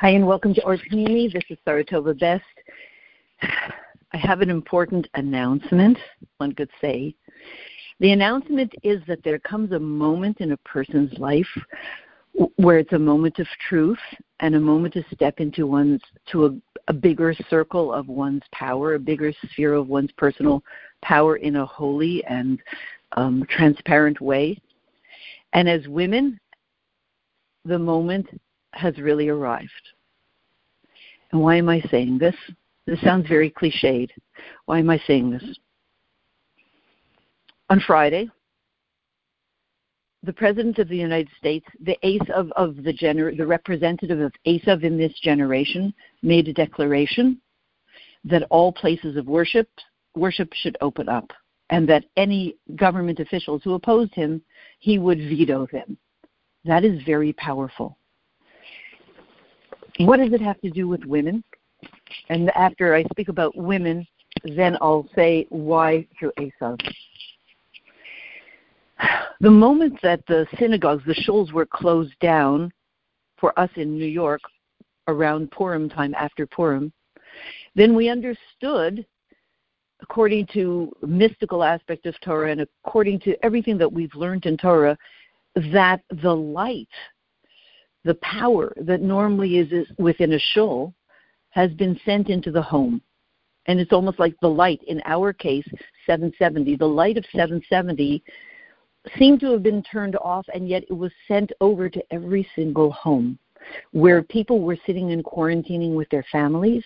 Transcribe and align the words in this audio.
Hi, 0.00 0.10
and 0.10 0.26
welcome 0.26 0.52
to 0.54 0.60
Panini. 0.62 1.32
This 1.32 1.44
is 1.50 1.58
Saratova 1.64 2.18
Best. 2.18 2.42
I 3.42 4.16
have 4.16 4.40
an 4.40 4.50
important 4.50 5.06
announcement, 5.14 5.96
one 6.38 6.52
could 6.52 6.70
say. 6.80 7.14
The 8.00 8.10
announcement 8.10 8.74
is 8.82 9.00
that 9.06 9.22
there 9.22 9.38
comes 9.38 9.70
a 9.70 9.78
moment 9.78 10.40
in 10.40 10.50
a 10.50 10.56
person's 10.58 11.16
life 11.18 11.46
where 12.56 12.78
it's 12.78 12.92
a 12.92 12.98
moment 12.98 13.38
of 13.38 13.46
truth 13.68 13.98
and 14.40 14.56
a 14.56 14.60
moment 14.60 14.94
to 14.94 15.04
step 15.14 15.38
into 15.38 15.64
one's 15.64 16.02
to 16.32 16.46
a, 16.46 16.56
a 16.88 16.92
bigger 16.92 17.32
circle 17.48 17.92
of 17.92 18.08
one's 18.08 18.42
power, 18.52 18.94
a 18.94 18.98
bigger 18.98 19.32
sphere 19.44 19.74
of 19.74 19.86
one's 19.86 20.12
personal 20.16 20.64
power 21.02 21.36
in 21.36 21.56
a 21.56 21.66
holy 21.66 22.24
and 22.24 22.58
um, 23.12 23.46
transparent 23.48 24.20
way. 24.20 24.58
And 25.52 25.68
as 25.68 25.86
women, 25.86 26.40
the 27.64 27.78
moment 27.78 28.26
has 28.76 28.98
really 28.98 29.28
arrived. 29.28 29.70
And 31.32 31.40
why 31.40 31.56
am 31.56 31.68
I 31.68 31.80
saying 31.90 32.18
this? 32.18 32.36
This 32.86 33.00
sounds 33.00 33.28
very 33.28 33.50
cliched. 33.50 34.10
Why 34.66 34.78
am 34.78 34.90
I 34.90 34.98
saying 35.06 35.30
this? 35.30 35.44
On 37.70 37.80
Friday, 37.80 38.28
the 40.22 40.32
President 40.32 40.78
of 40.78 40.88
the 40.88 40.96
United 40.96 41.28
States, 41.36 41.66
the 41.80 41.98
ace 42.02 42.28
of, 42.34 42.50
of 42.52 42.76
the, 42.76 42.92
gener- 42.92 43.36
the 43.36 43.46
representative 43.46 44.20
of 44.20 44.32
Esav 44.46 44.82
in 44.82 44.96
this 44.96 45.12
generation, 45.22 45.92
made 46.22 46.48
a 46.48 46.52
declaration 46.52 47.40
that 48.24 48.46
all 48.50 48.72
places 48.72 49.16
of 49.16 49.26
worship 49.26 49.68
worship 50.16 50.52
should 50.54 50.76
open 50.80 51.08
up, 51.08 51.28
and 51.70 51.88
that 51.88 52.04
any 52.16 52.56
government 52.76 53.18
officials 53.18 53.62
who 53.64 53.74
opposed 53.74 54.14
him, 54.14 54.40
he 54.78 54.98
would 54.98 55.18
veto 55.18 55.66
them. 55.72 55.98
That 56.64 56.84
is 56.84 57.02
very 57.02 57.32
powerful. 57.32 57.98
What 59.98 60.18
does 60.18 60.32
it 60.32 60.40
have 60.40 60.60
to 60.62 60.70
do 60.70 60.88
with 60.88 61.04
women? 61.04 61.44
And 62.28 62.50
after 62.50 62.94
I 62.94 63.04
speak 63.04 63.28
about 63.28 63.56
women, 63.56 64.06
then 64.44 64.76
I'll 64.80 65.08
say 65.14 65.46
why 65.50 66.06
through 66.18 66.32
Esav. 66.38 66.80
The 69.40 69.50
moment 69.50 69.98
that 70.02 70.24
the 70.26 70.46
synagogues, 70.58 71.04
the 71.06 71.14
shuls 71.14 71.52
were 71.52 71.66
closed 71.66 72.18
down 72.20 72.72
for 73.36 73.58
us 73.58 73.70
in 73.76 73.98
New 73.98 74.06
York 74.06 74.40
around 75.08 75.50
Purim 75.50 75.88
time 75.88 76.14
after 76.14 76.46
Purim, 76.46 76.92
then 77.74 77.94
we 77.94 78.08
understood, 78.08 79.04
according 80.00 80.46
to 80.54 80.92
mystical 81.02 81.62
aspect 81.62 82.06
of 82.06 82.18
Torah 82.20 82.52
and 82.52 82.60
according 82.62 83.20
to 83.20 83.36
everything 83.44 83.76
that 83.78 83.92
we've 83.92 84.14
learned 84.14 84.46
in 84.46 84.56
Torah, 84.56 84.96
that 85.72 86.00
the 86.22 86.34
light, 86.34 86.88
the 88.04 88.14
power 88.16 88.74
that 88.76 89.00
normally 89.00 89.58
is 89.58 89.88
within 89.98 90.34
a 90.34 90.38
shul, 90.38 90.94
has 91.50 91.72
been 91.72 91.98
sent 92.04 92.28
into 92.28 92.50
the 92.50 92.62
home. 92.62 93.00
And 93.66 93.80
it's 93.80 93.92
almost 93.92 94.18
like 94.18 94.34
the 94.40 94.48
light, 94.48 94.82
in 94.86 95.00
our 95.06 95.32
case, 95.32 95.66
770. 96.06 96.76
The 96.76 96.84
light 96.84 97.16
of 97.16 97.24
770 97.32 98.22
seemed 99.18 99.40
to 99.40 99.52
have 99.52 99.62
been 99.62 99.82
turned 99.82 100.16
off, 100.16 100.46
and 100.52 100.68
yet 100.68 100.84
it 100.90 100.92
was 100.92 101.12
sent 101.28 101.52
over 101.60 101.88
to 101.88 102.02
every 102.10 102.46
single 102.54 102.90
home 102.92 103.38
where 103.92 104.22
people 104.22 104.60
were 104.60 104.76
sitting 104.84 105.12
and 105.12 105.24
quarantining 105.24 105.94
with 105.94 106.08
their 106.10 106.24
families. 106.30 106.84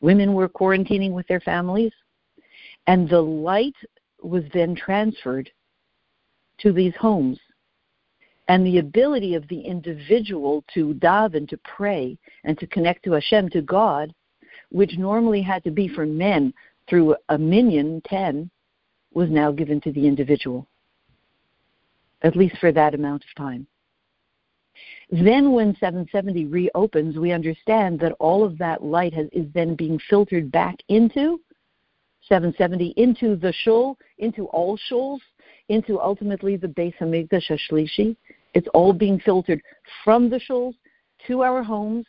Women 0.00 0.34
were 0.34 0.48
quarantining 0.48 1.12
with 1.12 1.26
their 1.26 1.40
families. 1.40 1.92
And 2.86 3.08
the 3.08 3.20
light 3.20 3.76
was 4.22 4.44
then 4.52 4.74
transferred 4.74 5.50
to 6.60 6.72
these 6.72 6.94
homes. 6.96 7.38
And 8.48 8.66
the 8.66 8.78
ability 8.78 9.34
of 9.34 9.46
the 9.48 9.60
individual 9.60 10.64
to 10.74 10.94
daven, 10.94 11.48
to 11.48 11.58
pray, 11.58 12.16
and 12.44 12.58
to 12.58 12.66
connect 12.66 13.04
to 13.04 13.12
Hashem, 13.12 13.50
to 13.50 13.62
God, 13.62 14.14
which 14.70 14.96
normally 14.96 15.42
had 15.42 15.62
to 15.64 15.70
be 15.70 15.86
for 15.86 16.06
men 16.06 16.54
through 16.88 17.14
a 17.28 17.36
minyan, 17.38 18.00
10, 18.06 18.50
was 19.12 19.28
now 19.30 19.52
given 19.52 19.80
to 19.82 19.92
the 19.92 20.06
individual 20.06 20.66
at 22.22 22.36
least 22.36 22.56
for 22.58 22.72
that 22.72 22.94
amount 22.94 23.24
of 23.24 23.36
time. 23.36 23.66
Then, 25.10 25.52
when 25.52 25.74
770 25.76 26.46
reopens, 26.46 27.16
we 27.16 27.32
understand 27.32 27.98
that 28.00 28.12
all 28.20 28.44
of 28.44 28.58
that 28.58 28.82
light 28.82 29.14
has, 29.14 29.26
is 29.32 29.46
then 29.54 29.74
being 29.74 29.98
filtered 30.10 30.52
back 30.52 30.76
into 30.88 31.40
770, 32.28 32.92
into 32.96 33.36
the 33.36 33.52
shul, 33.64 33.96
into 34.18 34.44
all 34.46 34.78
shuls, 34.90 35.20
into 35.68 35.98
ultimately 35.98 36.56
the 36.56 36.66
Beis 36.66 36.94
Hamikdash 36.98 37.50
Hashlishi. 37.50 38.16
It's 38.54 38.68
all 38.74 38.92
being 38.92 39.20
filtered 39.20 39.62
from 40.04 40.30
the 40.30 40.40
shuls 40.40 40.74
to 41.26 41.42
our 41.42 41.62
homes, 41.62 42.06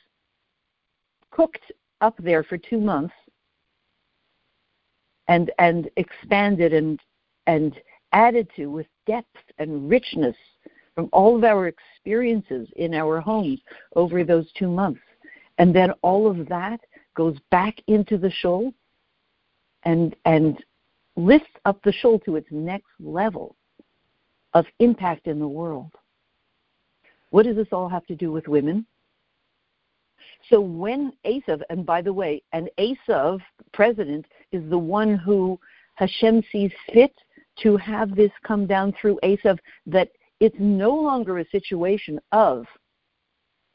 cooked 1.31 1.71
up 2.01 2.15
there 2.19 2.43
for 2.43 2.57
two 2.57 2.79
months, 2.79 3.13
and 5.27 5.51
and 5.59 5.89
expanded 5.97 6.73
and 6.73 6.99
and 7.47 7.75
added 8.13 8.49
to 8.55 8.67
with 8.67 8.87
depth 9.05 9.37
and 9.57 9.89
richness 9.89 10.35
from 10.95 11.09
all 11.13 11.37
of 11.37 11.43
our 11.43 11.67
experiences 11.67 12.67
in 12.75 12.93
our 12.93 13.21
homes 13.21 13.59
over 13.95 14.23
those 14.23 14.51
two 14.57 14.69
months. 14.69 15.01
And 15.57 15.75
then 15.75 15.91
all 16.01 16.29
of 16.29 16.47
that 16.49 16.79
goes 17.15 17.37
back 17.51 17.75
into 17.87 18.17
the 18.17 18.31
shul 18.31 18.73
and 19.83 20.15
and 20.25 20.63
lifts 21.15 21.51
up 21.65 21.81
the 21.83 21.91
shul 21.91 22.19
to 22.19 22.37
its 22.37 22.47
next 22.51 22.89
level 22.99 23.55
of 24.53 24.65
impact 24.79 25.27
in 25.27 25.39
the 25.39 25.47
world. 25.47 25.91
What 27.31 27.45
does 27.45 27.55
this 27.55 27.67
all 27.71 27.89
have 27.89 28.05
to 28.07 28.15
do 28.15 28.31
with 28.31 28.47
women? 28.47 28.85
So 30.49 30.59
when 30.59 31.13
Esav, 31.25 31.61
and 31.69 31.85
by 31.85 32.01
the 32.01 32.13
way, 32.13 32.41
an 32.53 32.69
Esav 32.77 33.39
president 33.73 34.25
is 34.51 34.67
the 34.69 34.77
one 34.77 35.15
who 35.15 35.59
Hashem 35.95 36.43
sees 36.51 36.71
fit 36.93 37.13
to 37.61 37.77
have 37.77 38.15
this 38.15 38.31
come 38.43 38.65
down 38.65 38.93
through 38.93 39.19
Esav 39.23 39.59
that 39.85 40.09
it's 40.39 40.55
no 40.59 40.91
longer 40.91 41.39
a 41.39 41.49
situation 41.49 42.19
of 42.31 42.65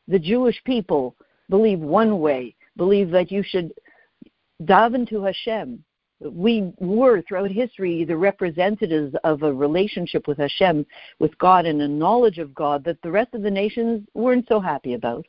the 0.09 0.19
Jewish 0.19 0.60
people 0.65 1.15
believe 1.50 1.78
one 1.78 2.21
way, 2.21 2.54
believe 2.76 3.10
that 3.10 3.31
you 3.31 3.42
should 3.42 3.72
daven 4.62 5.09
to 5.10 5.22
Hashem. 5.22 5.84
We 6.21 6.73
were 6.79 7.23
throughout 7.23 7.51
history 7.51 8.05
the 8.05 8.17
representatives 8.17 9.15
of 9.25 9.43
a 9.43 9.53
relationship 9.53 10.27
with 10.29 10.39
Hashem, 10.39 10.87
with 11.19 11.37
God, 11.39 11.67
and 11.67 11.83
a 11.83 11.89
knowledge 11.89 12.39
of 12.39 12.55
God 12.55 12.85
that 12.85 13.01
the 13.03 13.11
rest 13.11 13.35
of 13.35 13.43
the 13.43 13.51
nations 13.51 14.07
weren't 14.15 14.47
so 14.49 14.61
happy 14.61 14.95
about. 14.95 15.27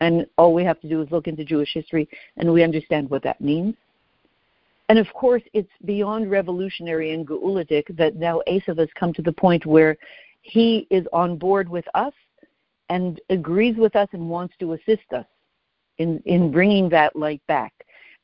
And 0.00 0.26
all 0.36 0.54
we 0.54 0.64
have 0.64 0.80
to 0.80 0.88
do 0.88 1.02
is 1.02 1.10
look 1.10 1.26
into 1.26 1.44
Jewish 1.44 1.72
history 1.74 2.08
and 2.36 2.52
we 2.52 2.62
understand 2.62 3.10
what 3.10 3.22
that 3.24 3.40
means. 3.40 3.74
And 4.88 4.98
of 4.98 5.06
course, 5.12 5.42
it's 5.52 5.68
beyond 5.84 6.30
revolutionary 6.30 7.12
and 7.12 7.26
Geuladik 7.26 7.96
that 7.96 8.16
now 8.16 8.40
Esav 8.48 8.78
has 8.78 8.88
come 8.98 9.12
to 9.14 9.22
the 9.22 9.32
point 9.32 9.66
where 9.66 9.96
he 10.42 10.86
is 10.90 11.06
on 11.12 11.36
board 11.36 11.68
with 11.68 11.84
us 11.94 12.14
and 12.88 13.20
agrees 13.28 13.76
with 13.76 13.96
us 13.96 14.08
and 14.12 14.30
wants 14.30 14.54
to 14.60 14.72
assist 14.72 15.12
us 15.12 15.26
in, 15.98 16.22
in 16.24 16.50
bringing 16.50 16.88
that 16.88 17.14
light 17.16 17.42
back. 17.46 17.72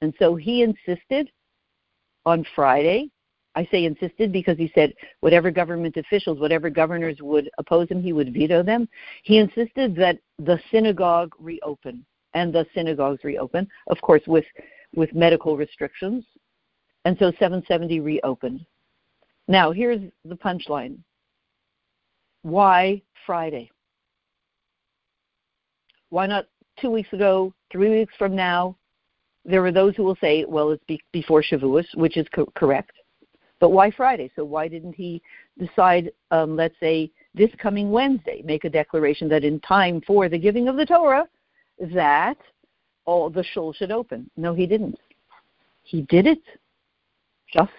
And 0.00 0.14
so 0.18 0.34
he 0.36 0.62
insisted 0.62 1.30
on 2.26 2.46
Friday. 2.54 3.10
I 3.56 3.66
say 3.70 3.84
insisted 3.84 4.32
because 4.32 4.58
he 4.58 4.72
said 4.74 4.92
whatever 5.20 5.50
government 5.50 5.96
officials, 5.96 6.40
whatever 6.40 6.68
governors 6.70 7.18
would 7.20 7.48
oppose 7.58 7.88
him, 7.88 8.02
he 8.02 8.12
would 8.12 8.34
veto 8.34 8.62
them. 8.62 8.88
He 9.22 9.38
insisted 9.38 9.94
that 9.96 10.18
the 10.38 10.58
synagogue 10.72 11.32
reopen 11.38 12.04
and 12.34 12.52
the 12.52 12.66
synagogues 12.74 13.22
reopen, 13.22 13.68
of 13.86 14.00
course, 14.00 14.22
with, 14.26 14.44
with 14.96 15.14
medical 15.14 15.56
restrictions 15.56 16.24
and 17.04 17.16
so 17.18 17.30
770 17.32 18.00
reopened. 18.00 18.64
Now, 19.46 19.72
here's 19.72 20.00
the 20.24 20.36
punchline. 20.36 20.98
Why 22.42 23.02
Friday? 23.26 23.70
Why 26.10 26.26
not 26.26 26.46
two 26.80 26.90
weeks 26.90 27.12
ago, 27.12 27.52
three 27.70 27.90
weeks 27.90 28.14
from 28.18 28.34
now? 28.34 28.76
There 29.44 29.64
are 29.64 29.72
those 29.72 29.94
who 29.96 30.04
will 30.04 30.16
say, 30.16 30.44
well, 30.46 30.70
it's 30.70 30.84
be- 30.84 31.02
before 31.12 31.42
Shavuos, 31.42 31.84
which 31.94 32.16
is 32.16 32.26
co- 32.34 32.50
correct. 32.54 32.92
But 33.60 33.70
why 33.70 33.90
Friday? 33.90 34.30
So 34.36 34.44
why 34.44 34.68
didn't 34.68 34.94
he 34.94 35.22
decide, 35.58 36.10
um, 36.30 36.56
let's 36.56 36.74
say, 36.80 37.10
this 37.34 37.50
coming 37.58 37.90
Wednesday, 37.90 38.42
make 38.44 38.64
a 38.64 38.70
declaration 38.70 39.28
that 39.28 39.44
in 39.44 39.60
time 39.60 40.00
for 40.06 40.28
the 40.28 40.38
giving 40.38 40.68
of 40.68 40.76
the 40.76 40.86
Torah, 40.86 41.28
that 41.92 42.38
all 43.04 43.28
the 43.30 43.44
shul 43.44 43.72
should 43.72 43.90
open? 43.90 44.30
No, 44.36 44.54
he 44.54 44.66
didn't. 44.66 44.98
He 45.82 46.02
did 46.02 46.26
it 46.26 46.42
just 47.52 47.72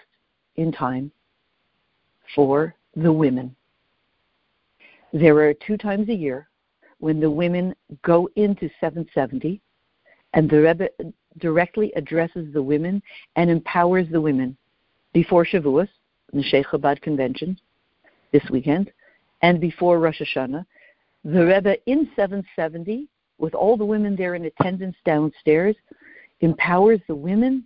in 0.55 0.71
time 0.71 1.11
for 2.33 2.75
the 2.95 3.11
women. 3.11 3.55
There 5.13 5.37
are 5.37 5.53
two 5.53 5.77
times 5.77 6.09
a 6.09 6.13
year 6.13 6.49
when 6.99 7.19
the 7.19 7.29
women 7.29 7.75
go 8.03 8.29
into 8.35 8.69
770 8.79 9.61
and 10.33 10.49
the 10.49 10.61
Rebbe 10.61 10.89
directly 11.39 11.91
addresses 11.95 12.53
the 12.53 12.61
women 12.61 13.01
and 13.35 13.49
empowers 13.49 14.07
the 14.11 14.21
women 14.21 14.55
before 15.13 15.45
Shavuos, 15.45 15.89
the 16.31 16.39
Neshei 16.39 16.65
Chabad 16.65 17.01
convention 17.01 17.57
this 18.31 18.43
weekend, 18.49 18.91
and 19.41 19.59
before 19.59 19.99
Rosh 19.99 20.21
Hashanah. 20.21 20.65
The 21.23 21.45
Rebbe 21.45 21.77
in 21.87 22.09
770 22.15 23.07
with 23.37 23.53
all 23.53 23.77
the 23.77 23.85
women 23.85 24.15
there 24.15 24.35
in 24.35 24.45
attendance 24.45 24.95
downstairs, 25.05 25.75
empowers 26.41 26.99
the 27.07 27.15
women 27.15 27.65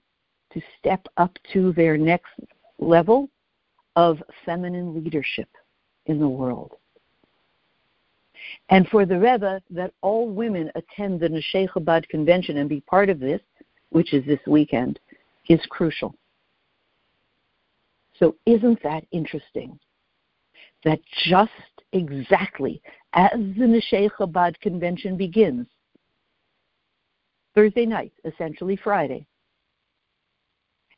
to 0.51 0.61
step 0.79 1.05
up 1.17 1.37
to 1.53 1.73
their 1.73 1.97
next 1.97 2.31
level 2.79 3.29
of 3.95 4.21
feminine 4.45 5.03
leadership 5.03 5.49
in 6.07 6.19
the 6.19 6.27
world. 6.27 6.73
And 8.69 8.87
for 8.87 9.05
the 9.05 9.19
Rebbe, 9.19 9.61
that 9.69 9.93
all 10.01 10.27
women 10.27 10.71
attend 10.75 11.19
the 11.19 11.27
Neshei 11.27 11.69
Chabad 11.69 12.07
convention 12.09 12.57
and 12.57 12.69
be 12.69 12.81
part 12.81 13.09
of 13.09 13.19
this, 13.19 13.41
which 13.89 14.13
is 14.13 14.25
this 14.25 14.39
weekend, 14.47 14.99
is 15.47 15.59
crucial. 15.69 16.15
So 18.17 18.35
isn't 18.45 18.81
that 18.83 19.05
interesting? 19.11 19.79
That 20.83 20.99
just 21.25 21.51
exactly 21.93 22.81
as 23.13 23.31
the 23.33 23.65
Neshei 23.65 24.09
Chabad 24.11 24.59
convention 24.59 25.17
begins, 25.17 25.67
Thursday 27.55 27.85
night, 27.85 28.13
essentially 28.25 28.75
Friday, 28.75 29.25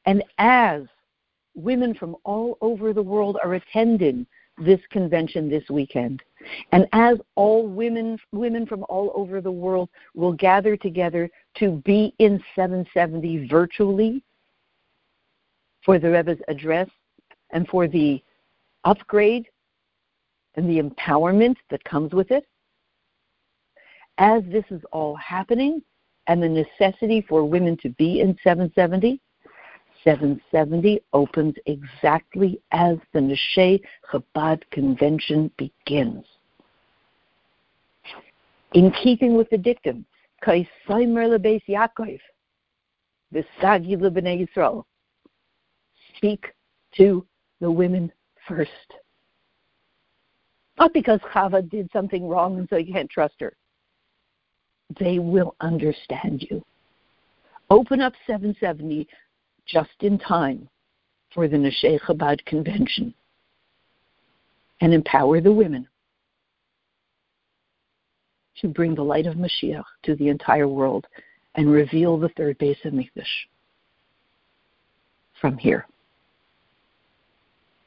and 0.05 0.23
as 0.37 0.83
women 1.55 1.93
from 1.93 2.15
all 2.23 2.57
over 2.61 2.93
the 2.93 3.01
world 3.01 3.37
are 3.43 3.55
attending 3.55 4.25
this 4.57 4.79
convention 4.91 5.49
this 5.49 5.63
weekend. 5.69 6.21
And 6.71 6.87
as 6.93 7.17
all 7.35 7.67
women 7.67 8.17
women 8.31 8.65
from 8.65 8.85
all 8.89 9.11
over 9.15 9.41
the 9.41 9.51
world 9.51 9.89
will 10.15 10.33
gather 10.33 10.75
together 10.75 11.29
to 11.57 11.81
be 11.85 12.13
in 12.19 12.43
770 12.55 13.47
virtually 13.47 14.23
for 15.83 15.99
the 15.99 16.11
Rebbe's 16.11 16.41
address 16.47 16.89
and 17.51 17.67
for 17.67 17.87
the 17.87 18.21
upgrade 18.83 19.47
and 20.55 20.69
the 20.69 20.81
empowerment 20.81 21.55
that 21.69 21.83
comes 21.83 22.13
with 22.13 22.31
it. 22.31 22.45
As 24.17 24.43
this 24.47 24.65
is 24.69 24.81
all 24.91 25.15
happening 25.15 25.81
and 26.27 26.41
the 26.41 26.49
necessity 26.49 27.25
for 27.27 27.43
women 27.43 27.77
to 27.77 27.89
be 27.89 28.21
in 28.21 28.37
770, 28.43 29.19
770 30.03 31.01
opens 31.13 31.55
exactly 31.65 32.59
as 32.71 32.97
the 33.13 33.19
Neshei 33.19 33.81
Chabad 34.11 34.61
convention 34.71 35.51
begins. 35.57 36.25
In 38.73 38.91
keeping 39.03 39.35
with 39.35 39.49
the 39.49 39.57
dictum, 39.57 40.05
Kaisaimer 40.43 41.27
lebeis 41.37 41.61
Yaakov, 41.67 42.19
Visagi 43.33 43.97
lebnei 43.97 44.47
Yisrael, 44.47 44.83
speak 46.15 46.45
to 46.95 47.25
the 47.59 47.69
women 47.69 48.11
first. 48.47 48.71
Not 50.79 50.93
because 50.93 51.19
Chava 51.33 51.69
did 51.69 51.89
something 51.93 52.27
wrong 52.27 52.57
and 52.57 52.67
so 52.69 52.77
you 52.77 52.93
can't 52.93 53.09
trust 53.09 53.35
her. 53.39 53.53
They 54.99 55.19
will 55.19 55.55
understand 55.61 56.45
you. 56.49 56.63
Open 57.69 58.01
up 58.01 58.13
770 58.25 59.07
just 59.71 59.89
in 60.01 60.17
time 60.19 60.67
for 61.33 61.47
the 61.47 61.57
Neshei 61.57 61.99
Chabad 62.01 62.43
convention 62.45 63.13
and 64.81 64.93
empower 64.93 65.39
the 65.39 65.51
women 65.51 65.87
to 68.59 68.67
bring 68.67 68.95
the 68.95 69.03
light 69.03 69.25
of 69.25 69.35
Mashiach 69.35 69.83
to 70.03 70.15
the 70.15 70.29
entire 70.29 70.67
world 70.67 71.07
and 71.55 71.71
reveal 71.71 72.17
the 72.17 72.29
third 72.29 72.57
Beis 72.59 72.77
Hamikdash 72.83 73.23
from 75.39 75.57
here. 75.57 75.85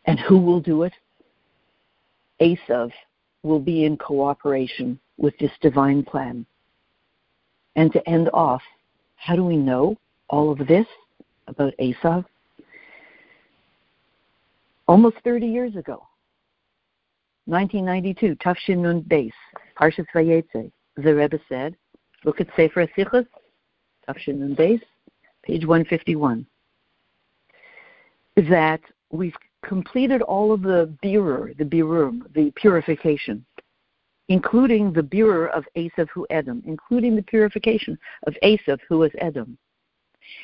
And 0.06 0.18
who 0.20 0.38
will 0.38 0.60
do 0.60 0.82
it? 0.82 0.92
Esav 2.40 2.90
will 3.42 3.60
be 3.60 3.84
in 3.84 3.96
cooperation 3.96 4.98
with 5.16 5.36
this 5.38 5.52
divine 5.62 6.02
plan. 6.02 6.44
And 7.76 7.92
to 7.92 8.08
end 8.08 8.28
off, 8.34 8.62
how 9.16 9.36
do 9.36 9.44
we 9.44 9.56
know 9.56 9.96
all 10.28 10.50
of 10.50 10.66
this? 10.66 10.86
About 11.46 11.74
Esav? 11.80 12.24
Almost 14.86 15.16
30 15.24 15.46
years 15.46 15.76
ago, 15.76 16.06
1992, 17.46 18.36
Tafshin 18.36 18.78
Nun 18.78 19.02
Beis, 19.02 19.32
Parshas 19.78 20.06
Vayetze, 20.14 20.70
the 20.96 21.14
Rebbe 21.14 21.38
said, 21.48 21.76
look 22.24 22.40
at 22.40 22.48
Sefer 22.56 22.86
HaSichos, 22.86 23.26
Tafshin 24.08 24.38
Nun 24.38 24.56
Beis, 24.56 24.80
page 25.42 25.66
151, 25.66 26.46
that 28.36 28.80
we've 29.10 29.36
completed 29.64 30.22
all 30.22 30.52
of 30.52 30.62
the 30.62 30.92
birur, 31.02 31.56
the 31.56 31.64
birurim, 31.64 32.22
the 32.34 32.50
purification, 32.56 33.44
including 34.28 34.92
the 34.92 35.02
birur 35.02 35.50
of 35.50 35.64
Esav 35.76 36.08
who 36.12 36.26
Edom, 36.30 36.62
including 36.66 37.16
the 37.16 37.22
purification 37.22 37.98
of 38.26 38.34
Esav 38.42 38.78
who 38.88 38.98
was 38.98 39.10
Edom. 39.18 39.58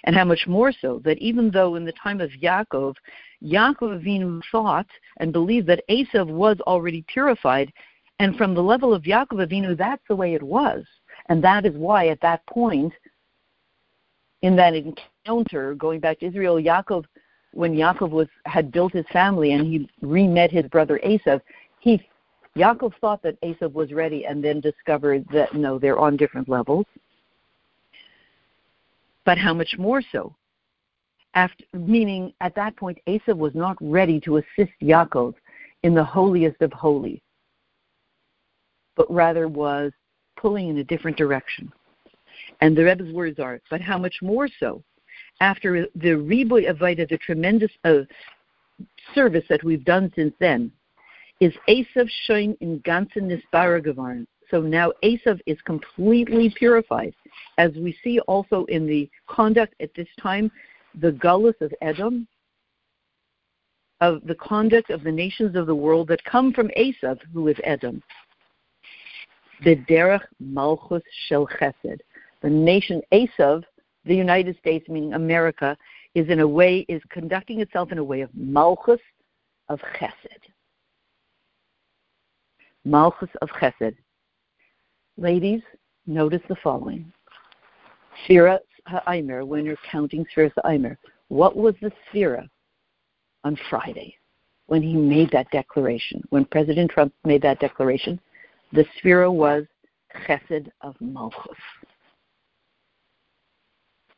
And 0.04 0.16
how 0.16 0.24
much 0.24 0.46
more 0.46 0.72
so 0.72 1.00
that 1.04 1.18
even 1.18 1.50
though 1.50 1.74
in 1.74 1.84
the 1.84 1.92
time 1.92 2.20
of 2.20 2.30
Yaakov, 2.42 2.94
Yaakov 3.42 4.02
Avinu 4.02 4.40
thought 4.50 4.86
and 5.18 5.32
believed 5.32 5.66
that 5.68 5.84
Esav 5.88 6.26
was 6.26 6.58
already 6.60 7.02
purified, 7.08 7.72
and 8.18 8.36
from 8.36 8.54
the 8.54 8.62
level 8.62 8.92
of 8.92 9.04
Yaakov 9.04 9.46
Avinu, 9.48 9.76
that's 9.76 10.02
the 10.08 10.16
way 10.16 10.34
it 10.34 10.42
was. 10.42 10.84
And 11.28 11.42
that 11.44 11.64
is 11.64 11.74
why 11.74 12.08
at 12.08 12.20
that 12.20 12.44
point, 12.46 12.92
in 14.42 14.56
that 14.56 14.74
encounter, 14.74 15.74
going 15.74 16.00
back 16.00 16.20
to 16.20 16.26
Israel, 16.26 16.56
Yaakov, 16.56 17.04
when 17.52 17.74
Yaakov 17.74 18.10
was 18.10 18.28
had 18.46 18.70
built 18.70 18.92
his 18.92 19.06
family 19.12 19.52
and 19.52 19.66
he 19.66 19.88
re-met 20.02 20.50
his 20.50 20.66
brother 20.66 21.00
Esav, 21.04 21.40
he 21.80 22.00
Yaakov 22.56 22.92
thought 23.00 23.22
that 23.22 23.40
Esav 23.42 23.72
was 23.72 23.92
ready, 23.92 24.26
and 24.26 24.42
then 24.42 24.60
discovered 24.60 25.24
that 25.32 25.54
no, 25.54 25.78
they're 25.78 25.98
on 25.98 26.16
different 26.16 26.48
levels 26.48 26.86
but 29.30 29.38
how 29.38 29.54
much 29.54 29.76
more 29.78 30.02
so? 30.10 30.34
After, 31.34 31.62
meaning, 31.72 32.32
at 32.40 32.56
that 32.56 32.74
point, 32.76 32.98
Esav 33.06 33.36
was 33.36 33.54
not 33.54 33.76
ready 33.80 34.18
to 34.22 34.38
assist 34.38 34.72
Yaakov 34.82 35.34
in 35.84 35.94
the 35.94 36.02
holiest 36.02 36.60
of 36.62 36.72
holy, 36.72 37.22
but 38.96 39.08
rather 39.08 39.46
was 39.46 39.92
pulling 40.36 40.68
in 40.68 40.78
a 40.78 40.82
different 40.82 41.16
direction. 41.16 41.70
And 42.60 42.76
the 42.76 42.82
Rebbe's 42.82 43.14
words 43.14 43.38
are, 43.38 43.60
but 43.70 43.80
how 43.80 43.98
much 43.98 44.16
more 44.20 44.48
so? 44.58 44.82
After 45.40 45.86
the 45.94 46.08
Riboy 46.08 46.68
Avaita, 46.68 47.08
the 47.08 47.18
tremendous 47.18 47.70
uh, 47.84 48.00
service 49.14 49.44
that 49.48 49.62
we've 49.62 49.84
done 49.84 50.10
since 50.16 50.34
then, 50.40 50.72
is 51.38 51.54
Esav 51.68 52.10
showing 52.26 52.56
in 52.60 52.80
ganzen 52.80 53.30
Nisbaragavarn, 53.30 54.26
so 54.50 54.60
now 54.60 54.90
Esav 55.04 55.38
is 55.46 55.58
completely 55.64 56.52
purified. 56.58 57.14
As 57.58 57.72
we 57.74 57.96
see 58.02 58.20
also 58.20 58.64
in 58.66 58.86
the 58.86 59.08
conduct 59.28 59.74
at 59.80 59.94
this 59.94 60.08
time, 60.20 60.50
the 61.00 61.12
gullus 61.12 61.60
of 61.60 61.72
Edom, 61.82 62.26
of 64.00 64.22
the 64.26 64.34
conduct 64.36 64.90
of 64.90 65.04
the 65.04 65.12
nations 65.12 65.56
of 65.56 65.66
the 65.66 65.74
world 65.74 66.08
that 66.08 66.24
come 66.24 66.52
from 66.52 66.70
Esav, 66.76 67.18
who 67.32 67.48
is 67.48 67.56
Edom. 67.64 68.02
The 69.62 69.76
derech 69.76 70.24
malchus 70.38 71.02
shel 71.28 71.46
chesed. 71.46 71.98
The 72.40 72.48
nation 72.48 73.02
Esav, 73.12 73.64
the 74.06 74.16
United 74.16 74.56
States, 74.58 74.88
meaning 74.88 75.12
America, 75.12 75.76
is 76.14 76.28
in 76.28 76.40
a 76.40 76.48
way, 76.48 76.86
is 76.88 77.02
conducting 77.10 77.60
itself 77.60 77.92
in 77.92 77.98
a 77.98 78.04
way 78.04 78.22
of 78.22 78.30
malchus 78.34 79.00
of 79.68 79.80
chesed. 79.98 80.48
Malchus 82.84 83.28
of 83.42 83.50
chesed. 83.50 83.96
Ladies, 85.18 85.60
notice 86.06 86.40
the 86.48 86.56
following. 86.62 87.12
Sphira 88.26 88.58
Ha'aimer, 88.86 89.44
when 89.44 89.64
you're 89.64 89.76
counting 89.90 90.24
Sphira 90.34 90.50
Ha'aimer, 90.56 90.96
what 91.28 91.56
was 91.56 91.74
the 91.80 91.92
Sphira 92.12 92.48
on 93.44 93.56
Friday 93.68 94.16
when 94.66 94.82
he 94.82 94.94
made 94.94 95.30
that 95.32 95.50
declaration? 95.50 96.22
When 96.30 96.44
President 96.44 96.90
Trump 96.90 97.12
made 97.24 97.42
that 97.42 97.60
declaration, 97.60 98.20
the 98.72 98.84
Sphira 98.96 99.32
was 99.32 99.64
Chesed 100.26 100.68
of 100.80 100.96
Malchus. 101.00 101.56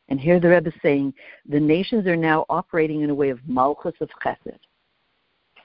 And 0.09 0.19
here 0.19 0.39
the 0.39 0.49
Rebbe 0.49 0.69
is 0.69 0.75
saying 0.81 1.13
the 1.47 1.59
nations 1.59 2.05
are 2.07 2.15
now 2.15 2.45
operating 2.49 3.01
in 3.01 3.09
a 3.09 3.15
way 3.15 3.29
of 3.29 3.39
Malchus 3.47 3.95
of 4.01 4.09
Chesed. 4.23 4.59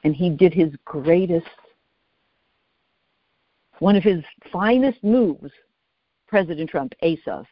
And 0.04 0.14
he 0.14 0.30
did 0.30 0.54
his 0.54 0.72
greatest 0.84 1.46
one 3.80 3.96
of 3.96 4.02
his 4.02 4.24
finest 4.52 5.02
moves, 5.04 5.52
President 6.26 6.68
Trump, 6.68 6.94
Esav, 7.02 7.46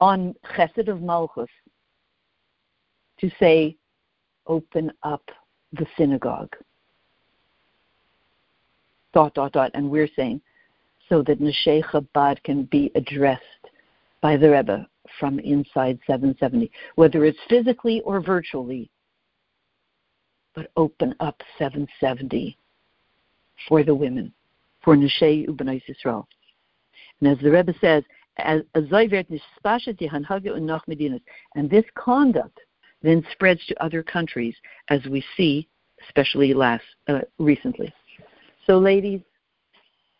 on 0.00 0.34
Chesed 0.56 0.88
of 0.88 1.02
Malchus, 1.02 1.48
to 3.20 3.30
say, 3.40 3.76
open 4.46 4.92
up 5.02 5.22
the 5.72 5.86
synagogue. 5.96 6.54
Dot, 9.12 9.34
dot, 9.34 9.52
dot. 9.52 9.70
And 9.74 9.90
we're 9.90 10.08
saying, 10.14 10.40
so 11.08 11.22
that 11.22 11.40
Neshei 11.40 11.82
Chabad 11.82 12.42
can 12.44 12.64
be 12.64 12.92
addressed 12.94 13.42
by 14.20 14.36
the 14.36 14.50
Rebbe 14.50 14.86
from 15.18 15.38
inside 15.40 15.98
770, 16.06 16.70
whether 16.96 17.24
it's 17.24 17.38
physically 17.48 18.00
or 18.02 18.20
virtually. 18.20 18.90
But 20.54 20.70
open 20.76 21.14
up 21.20 21.40
770 21.58 22.56
for 23.68 23.82
the 23.82 23.94
women 23.94 24.32
for 24.82 24.96
Neshei 24.96 25.48
U'Bnai 25.48 25.82
Yisrael. 25.88 26.26
And 27.20 27.30
as 27.30 27.38
the 27.42 27.50
Rebbe 27.50 27.74
says, 27.80 28.04
and 31.54 31.70
this 31.70 31.84
conduct 31.94 32.58
then 33.02 33.24
spreads 33.32 33.64
to 33.66 33.82
other 33.82 34.02
countries, 34.02 34.54
as 34.88 35.04
we 35.06 35.24
see, 35.36 35.68
especially 36.06 36.54
last 36.54 36.84
uh, 37.08 37.20
recently. 37.38 37.92
So, 38.66 38.78
ladies, 38.78 39.20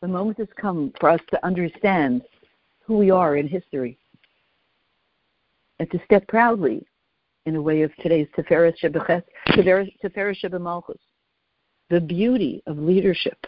the 0.01 0.09
moment 0.09 0.39
has 0.39 0.49
come 0.61 0.93
for 1.01 1.11
us 1.11 1.21
to 1.31 1.45
understand 1.45 2.23
who 2.85 2.97
we 2.97 3.11
are 3.11 3.37
in 3.37 3.49
history 3.49 3.99
and 5.79 5.91
to 5.91 6.01
step 6.05 6.27
proudly 6.29 6.87
in 7.47 7.57
a 7.57 7.63
way 7.63 7.83
of 7.83 7.95
today's 7.97 8.29
Tiferes 8.37 8.75
Shebemalchus, 8.83 9.23
the 11.91 12.01
beauty 12.01 12.63
of 12.67 12.79
leadership. 12.79 13.39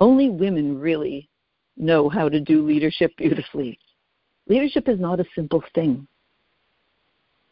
Only 0.00 0.28
women 0.28 0.78
really 0.78 1.28
know 1.76 2.08
how 2.08 2.28
to 2.28 2.40
do 2.40 2.66
leadership 2.66 3.16
beautifully. 3.16 3.78
Leadership 4.48 4.88
is 4.88 5.00
not 5.00 5.20
a 5.20 5.24
simple 5.34 5.62
thing. 5.74 6.06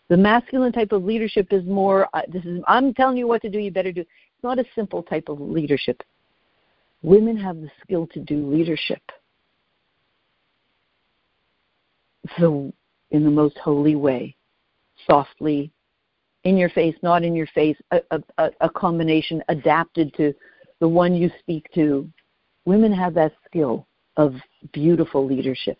The 0.08 0.16
masculine 0.16 0.72
type 0.72 0.92
of 0.92 1.04
leadership 1.04 1.48
is 1.52 1.64
more, 1.64 2.06
uh, 2.12 2.22
this 2.28 2.44
is, 2.44 2.62
I'm 2.66 2.92
telling 2.92 3.16
you 3.16 3.26
what 3.26 3.40
to 3.42 3.48
do, 3.48 3.58
you 3.58 3.70
better 3.70 3.92
do. 3.92 4.02
It's 4.02 4.42
not 4.42 4.58
a 4.58 4.64
simple 4.74 5.02
type 5.02 5.28
of 5.28 5.40
leadership. 5.40 6.02
Women 7.02 7.36
have 7.36 7.56
the 7.56 7.70
skill 7.82 8.06
to 8.08 8.20
do 8.20 8.46
leadership. 8.46 9.00
So, 12.38 12.72
in 13.10 13.24
the 13.24 13.30
most 13.30 13.58
holy 13.58 13.96
way, 13.96 14.36
softly, 15.06 15.72
in 16.44 16.56
your 16.56 16.70
face, 16.70 16.94
not 17.02 17.22
in 17.22 17.34
your 17.34 17.48
face, 17.48 17.76
a, 17.90 18.00
a, 18.38 18.50
a 18.60 18.70
combination 18.70 19.42
adapted 19.48 20.14
to 20.14 20.32
the 20.80 20.88
one 20.88 21.14
you 21.14 21.30
speak 21.40 21.68
to. 21.74 22.08
Women 22.64 22.92
have 22.92 23.14
that 23.14 23.32
skill 23.46 23.86
of 24.16 24.35
beautiful 24.73 25.26
leadership. 25.26 25.78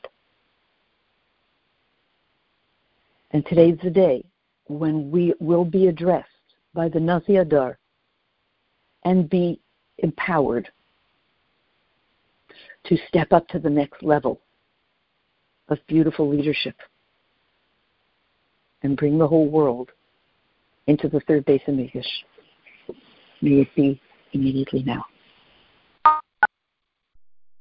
And 3.33 3.45
today's 3.47 3.79
the 3.83 3.91
day 3.91 4.25
when 4.67 5.11
we 5.11 5.35
will 5.41 5.65
be 5.65 5.89
addressed 5.89 6.29
by 6.75 6.89
the 6.89 7.01
Nasi 7.01 7.35
Hador 7.35 7.77
and 9.05 9.29
be 9.29 9.61
empowered 9.99 10.69
to 12.85 12.97
step 13.09 13.33
up 13.33 13.47
to 13.49 13.59
the 13.59 13.71
next 13.71 14.03
level 14.03 14.41
of 15.69 15.79
beautiful 15.87 16.29
leadership 16.29 16.77
and 18.83 18.97
bring 18.97 19.19
the 19.19 19.29
whole 19.29 19.49
world 19.49 19.91
into 20.87 21.09
the 21.09 21.21
third 21.21 21.45
base 21.45 21.63
of 21.69 21.79
English. 21.79 22.07
May 23.41 23.61
it 23.61 23.69
be 23.77 24.01
immediately 24.33 24.83
now. 24.83 25.05